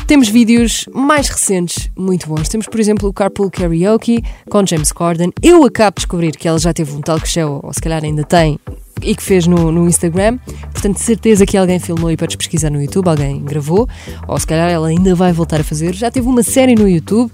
temos 0.06 0.28
vídeos 0.28 0.86
mais 0.94 1.28
recentes 1.28 1.90
muito 1.98 2.28
bons. 2.28 2.50
Temos, 2.50 2.68
por 2.68 2.80
exemplo, 2.80 3.10
o 3.10 3.14
Carpool 3.14 3.50
Karaoke 3.50 4.24
com 4.50 4.66
James 4.66 4.92
Corden. 4.92 5.32
Eu 5.42 5.64
acabo 5.64 5.96
de 5.96 6.02
descobrir 6.02 6.32
que 6.32 6.48
ela 6.48 6.60
já 6.60 6.74
teve 6.74 6.94
um 6.94 7.02
talk 7.02 7.28
show, 7.28 7.60
ou 7.64 7.74
se 7.74 7.82
calhar 7.82 8.04
ainda 8.04 8.24
tem, 8.24 8.60
e 9.02 9.16
que 9.16 9.24
fez 9.24 9.48
no, 9.48 9.72
no 9.72 9.88
Instagram. 9.88 10.38
Portanto, 10.72 10.98
de 10.98 11.04
certeza 11.04 11.46
que 11.46 11.58
alguém 11.58 11.80
filmou 11.80 12.12
e 12.12 12.18
podes 12.18 12.36
pesquisar 12.36 12.70
no 12.70 12.82
YouTube, 12.82 13.08
alguém 13.08 13.42
gravou, 13.44 13.88
ou 14.28 14.40
se 14.40 14.48
calhar 14.48 14.70
ela 14.70 14.88
ainda 14.88 15.16
vai 15.16 15.34
voltar 15.34 15.62
a 15.62 15.64
fazer. 15.64 15.94
Já 15.94 16.12
teve 16.12 16.28
uma 16.28 16.44
série 16.44 16.76
no 16.76 16.88
YouTube. 16.88 17.32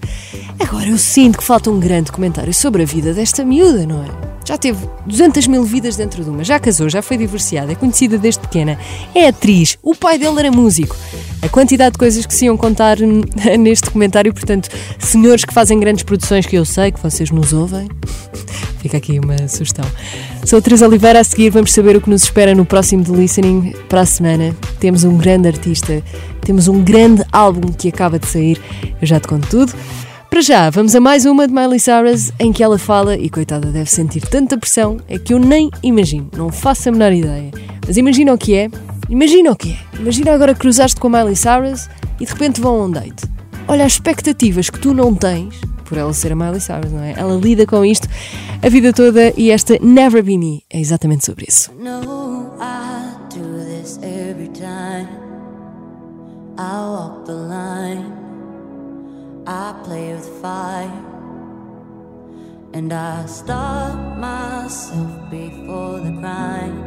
Agora 0.59 0.87
eu 0.87 0.97
sinto 0.97 1.37
que 1.37 1.43
falta 1.43 1.69
um 1.69 1.79
grande 1.79 2.11
comentário 2.11 2.53
sobre 2.53 2.83
a 2.83 2.85
vida 2.85 3.13
desta 3.13 3.43
miúda, 3.43 3.85
não 3.85 4.03
é? 4.03 4.29
Já 4.45 4.57
teve 4.57 4.79
200 5.05 5.45
mil 5.47 5.63
vidas 5.63 5.95
dentro 5.95 6.23
de 6.23 6.29
uma, 6.29 6.43
já 6.43 6.59
casou, 6.59 6.89
já 6.89 7.03
foi 7.03 7.17
divorciada, 7.17 7.71
é 7.71 7.75
conhecida 7.75 8.17
desde 8.17 8.39
pequena, 8.39 8.79
é 9.13 9.27
atriz, 9.27 9.77
o 9.83 9.93
pai 9.93 10.17
dele 10.17 10.39
era 10.39 10.51
músico. 10.51 10.95
A 11.41 11.47
quantidade 11.47 11.93
de 11.93 11.99
coisas 11.99 12.25
que 12.25 12.33
se 12.33 12.45
iam 12.45 12.57
contar 12.57 12.99
hum, 12.99 13.21
neste 13.59 13.91
comentário, 13.91 14.33
portanto, 14.33 14.69
senhores 14.97 15.45
que 15.45 15.53
fazem 15.53 15.79
grandes 15.79 16.03
produções 16.03 16.47
que 16.47 16.55
eu 16.55 16.65
sei 16.65 16.91
que 16.91 16.99
vocês 16.99 17.29
nos 17.29 17.53
ouvem, 17.53 17.87
fica 18.81 18.97
aqui 18.97 19.19
uma 19.19 19.47
sugestão. 19.47 19.85
Sou 20.45 20.57
a 20.57 20.61
Teresa 20.61 20.87
Oliveira, 20.87 21.19
a 21.19 21.23
seguir 21.23 21.48
vamos 21.49 21.73
saber 21.73 21.95
o 21.95 22.01
que 22.01 22.09
nos 22.09 22.23
espera 22.23 22.53
no 22.53 22.65
próximo 22.65 23.03
The 23.03 23.11
Listening 23.11 23.73
para 23.87 24.01
a 24.01 24.05
semana. 24.05 24.55
Temos 24.79 25.03
um 25.03 25.17
grande 25.17 25.47
artista, 25.47 26.03
temos 26.41 26.67
um 26.67 26.83
grande 26.83 27.23
álbum 27.31 27.71
que 27.71 27.89
acaba 27.89 28.19
de 28.19 28.27
sair, 28.27 28.61
eu 29.01 29.07
já 29.07 29.19
te 29.19 29.27
conto 29.27 29.47
tudo. 29.47 29.73
Para 30.29 30.41
já, 30.41 30.69
vamos 30.69 30.93
a 30.95 30.99
mais 30.99 31.25
uma 31.25 31.47
de 31.47 31.53
Miley 31.53 31.79
Cyrus 31.79 32.31
em 32.39 32.51
que 32.51 32.63
ela 32.63 32.77
fala, 32.77 33.15
e 33.15 33.29
coitada 33.29 33.71
deve 33.71 33.89
sentir 33.89 34.21
tanta 34.21 34.57
pressão, 34.57 34.97
é 35.07 35.17
que 35.17 35.33
eu 35.33 35.39
nem 35.39 35.71
imagino, 35.81 36.29
não 36.37 36.51
faço 36.51 36.89
a 36.89 36.91
menor 36.91 37.11
ideia. 37.11 37.51
Mas 37.85 37.97
imagina 37.97 38.33
o 38.33 38.37
que 38.37 38.55
é, 38.55 38.69
imagina 39.09 39.51
o 39.51 39.55
que 39.55 39.71
é. 39.71 39.99
Imagina 39.99 40.33
agora 40.33 40.53
cruzaste 40.53 40.99
com 40.99 41.07
a 41.07 41.19
Miley 41.19 41.35
Cyrus 41.35 41.89
e 42.19 42.25
de 42.25 42.31
repente 42.31 42.61
vão 42.61 42.81
a 42.81 42.85
um 42.85 42.91
date. 42.91 43.25
Olha 43.67 43.85
as 43.85 43.93
expectativas 43.93 44.69
que 44.69 44.79
tu 44.79 44.93
não 44.93 45.15
tens, 45.15 45.55
por 45.89 45.97
ela 45.97 46.13
ser 46.13 46.31
a 46.31 46.35
Miley 46.35 46.61
Cyrus, 46.61 46.91
não 46.91 47.03
é? 47.03 47.15
Ela 47.17 47.35
lida 47.35 47.65
com 47.65 47.83
isto 47.83 48.07
a 48.61 48.69
vida 48.69 48.93
toda 48.93 49.33
e 49.35 49.49
esta 49.49 49.77
Never 49.81 50.23
Be 50.23 50.37
Me 50.37 50.63
é 50.69 50.79
exatamente 50.79 51.25
sobre 51.25 51.47
isso. 51.49 51.71
No, 51.73 52.53
I 52.61 53.15
do 53.33 53.65
this 53.65 53.99
every 54.03 54.49
time. 54.49 55.09
I 56.57 56.81
walk 56.85 57.25
the 57.25 57.33
line. 57.33 58.13
I 59.47 59.73
play 59.83 60.13
with 60.13 60.29
fire. 60.41 60.91
And 62.73 62.93
I 62.93 63.25
stop 63.25 63.97
myself 64.19 65.31
before 65.31 66.01
the 66.01 66.11
crime. 66.19 66.83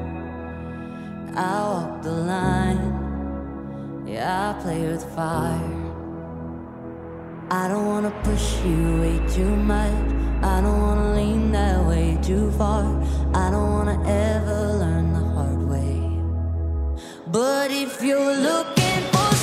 I 1.34 1.62
walk 1.64 2.03
the 2.03 2.12
line. 2.12 4.05
Yeah, 4.07 4.50
I 4.50 4.62
play 4.62 4.82
with 4.82 5.05
fire. 5.16 5.91
I 7.53 7.68
don't 7.68 7.84
wanna 7.84 8.11
push 8.24 8.64
you 8.64 9.03
way 9.03 9.18
too 9.28 9.55
much. 9.55 9.92
I 10.42 10.62
don't 10.62 10.80
wanna 10.80 11.14
lean 11.14 11.53
that 11.53 11.86
way 11.86 12.16
too 12.22 12.50
far. 12.53 12.84
I 13.34 13.50
don't 13.50 13.70
wanna 13.76 13.98
ever 14.09 14.59
learn 14.82 15.12
the 15.12 15.24
hard 15.34 15.62
way. 15.68 16.00
But 17.26 17.70
if 17.70 18.03
you're 18.03 18.36
looking 18.48 19.03
for 19.12 19.34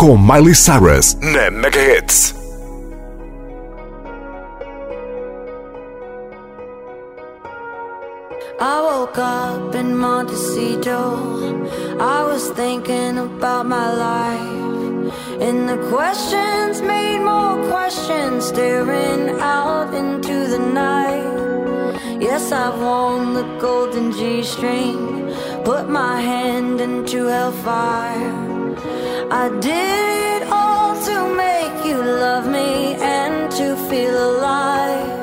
com 0.00 0.16
Miley 0.16 0.54
Cyrus 0.54 1.14
na 1.20 1.50
Mega 1.50 1.78
Hits. 1.78 2.32
I 8.58 8.80
woke 8.80 9.18
up 9.18 9.74
in 9.74 9.94
Montecito. 9.94 10.96
I 12.00 12.24
was 12.24 12.48
thinking 12.52 13.18
about 13.18 13.66
my 13.66 13.92
life. 13.92 15.12
And 15.38 15.68
the 15.68 15.76
questions 15.92 16.80
made 16.80 17.20
more 17.20 17.60
questions, 17.68 18.46
staring 18.46 19.38
out 19.38 19.92
into 19.92 20.46
the 20.48 20.60
night. 20.60 21.28
Yes, 22.18 22.52
I've 22.52 22.80
worn 22.80 23.34
the 23.34 23.44
golden 23.60 24.12
G 24.12 24.42
string, 24.44 25.28
put 25.62 25.90
my 25.90 26.22
hand 26.22 26.80
into 26.80 27.26
hellfire. 27.26 28.49
I 29.32 29.48
did 29.60 30.42
it 30.42 30.48
all 30.50 31.00
to 31.04 31.34
make 31.36 31.86
you 31.86 32.02
love 32.02 32.48
me 32.48 32.94
and 32.96 33.48
to 33.52 33.76
feel 33.88 34.16
alive. 34.18 35.19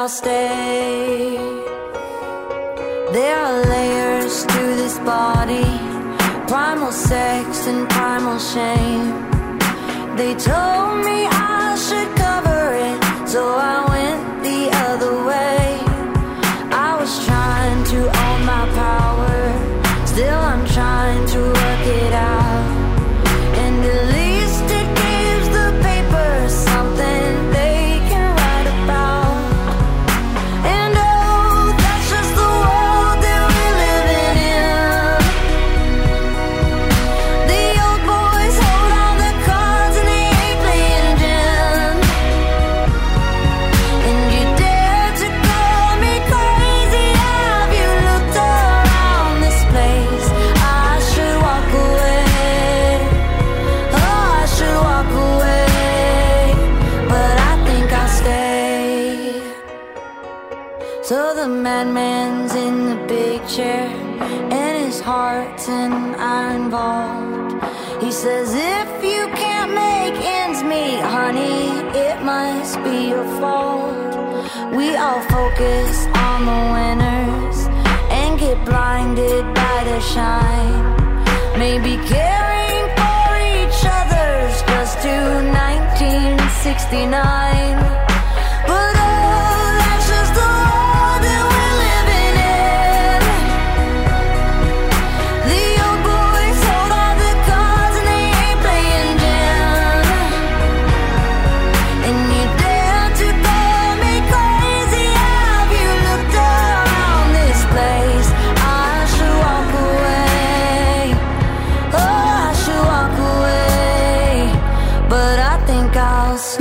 I'll 0.00 0.08
stay. 0.08 1.36
There 3.12 3.36
are 3.36 3.60
layers 3.64 4.44
to 4.44 4.62
this 4.80 4.96
body 5.00 5.66
primal 6.46 6.92
sex 6.92 7.66
and 7.66 7.90
primal 7.90 8.38
shame. 8.38 9.10
They 10.16 10.36
told 10.36 11.04
me 11.04 11.26
I 11.26 11.74
should 11.86 12.10
cover 12.16 12.62
it, 12.88 13.28
so 13.28 13.42
I 13.56 13.87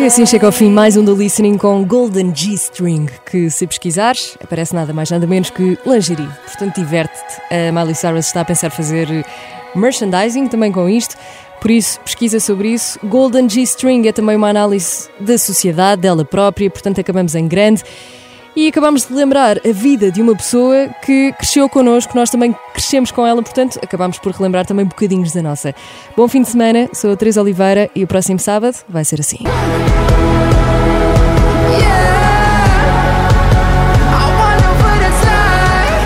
assim 0.08 0.26
chega 0.26 0.46
ao 0.46 0.54
fim 0.54 0.72
mais 0.72 0.96
um 0.96 1.04
do 1.04 1.14
Listening 1.14 1.58
com 1.58 1.84
Golden 1.84 2.34
G-String, 2.34 3.08
que 3.30 3.50
se 3.50 3.68
pesquisares, 3.68 4.38
aparece 4.42 4.74
nada 4.74 4.94
mais 4.94 5.12
nada 5.12 5.28
menos 5.28 5.50
que 5.50 5.78
lingerie. 5.86 6.30
Portanto, 6.46 6.76
diverte-te. 6.76 7.42
A 7.54 7.74
Miley 7.74 7.94
Cyrus 7.94 8.28
está 8.28 8.40
a 8.40 8.46
pensar 8.46 8.70
fazer 8.70 9.26
merchandising 9.76 10.48
também 10.48 10.72
com 10.72 10.88
isto, 10.88 11.18
por 11.60 11.70
isso 11.70 12.00
pesquisa 12.00 12.40
sobre 12.40 12.70
isso. 12.70 12.98
Golden 13.04 13.50
G-String 13.50 14.08
é 14.08 14.14
também 14.14 14.38
uma 14.38 14.48
análise 14.48 15.10
da 15.20 15.38
sociedade, 15.38 16.04
dela 16.04 16.24
própria, 16.24 16.70
portanto 16.70 17.02
acabamos 17.02 17.36
em 17.36 17.46
grande. 17.46 17.84
E 18.58 18.68
acabamos 18.68 19.06
de 19.06 19.14
lembrar 19.14 19.60
a 19.60 19.72
vida 19.72 20.12
de 20.12 20.20
uma 20.20 20.36
pessoa 20.36 20.90
que 21.06 21.32
cresceu 21.34 21.70
connosco, 21.70 22.18
nós 22.18 22.32
também 22.32 22.56
crescemos 22.74 23.12
com 23.12 23.24
ela, 23.24 23.44
portanto 23.44 23.80
acabamos 23.84 24.18
por 24.18 24.32
relembrar 24.32 24.66
também 24.66 24.84
bocadinhos 24.84 25.32
da 25.32 25.44
nossa. 25.44 25.76
Bom 26.16 26.28
fim 26.28 26.42
de 26.42 26.50
semana, 26.50 26.90
sou 26.92 27.12
a 27.12 27.16
Teresa 27.16 27.40
Oliveira 27.40 27.88
e 27.94 28.04
o 28.04 28.08
próximo 28.08 28.40
sábado 28.40 28.76
vai 28.90 29.06
ser 29.06 29.20
assim. 29.20 29.38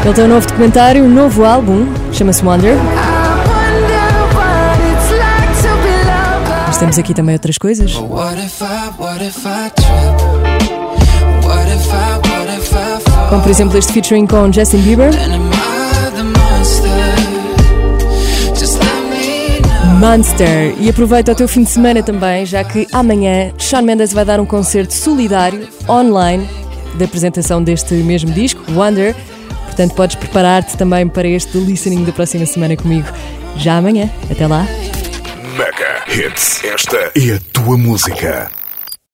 Ele 0.03 0.13
tem 0.13 0.25
um 0.25 0.27
novo 0.27 0.45
documentário, 0.45 1.05
um 1.05 1.09
novo 1.09 1.45
álbum, 1.45 1.87
chama-se 2.11 2.43
Wonder. 2.43 2.75
Mas 6.67 6.77
temos 6.77 6.99
aqui 6.99 7.13
também 7.13 7.33
outras 7.33 7.57
coisas. 7.57 7.95
What 7.95 8.45
if 8.45 8.61
I, 8.61 9.01
what 9.01 9.23
if 9.23 9.45
I 9.45 9.71
Como 13.31 13.43
por 13.43 13.49
exemplo 13.49 13.77
este 13.77 13.93
featuring 13.93 14.27
com 14.27 14.51
Justin 14.51 14.81
Bieber, 14.81 15.09
monster? 20.01 20.75
E 20.77 20.89
aproveita 20.89 21.31
o 21.31 21.35
teu 21.35 21.47
fim 21.47 21.63
de 21.63 21.69
semana 21.69 22.03
também, 22.03 22.45
já 22.45 22.61
que 22.61 22.85
amanhã 22.91 23.53
Shawn 23.57 23.83
Mendes 23.83 24.11
vai 24.11 24.25
dar 24.25 24.41
um 24.41 24.45
concerto 24.45 24.93
solidário 24.93 25.65
online 25.87 26.45
da 26.95 27.05
apresentação 27.05 27.63
deste 27.63 27.93
mesmo 27.93 28.31
disco, 28.31 28.69
Wonder. 28.73 29.15
Portanto, 29.67 29.95
podes 29.95 30.17
preparar-te 30.17 30.75
também 30.75 31.07
para 31.07 31.25
este 31.25 31.57
listening 31.57 32.03
da 32.03 32.11
próxima 32.11 32.45
semana 32.45 32.75
comigo. 32.75 33.07
Já 33.55 33.77
amanhã. 33.77 34.09
Até 34.29 34.45
lá. 34.45 34.67
Mega 35.57 36.03
Hits. 36.05 36.65
Esta 36.65 36.97
é 37.15 37.35
a 37.35 37.39
tua 37.53 37.77
música. 37.77 38.60